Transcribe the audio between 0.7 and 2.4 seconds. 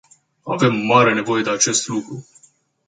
mare nevoie de acest lucru.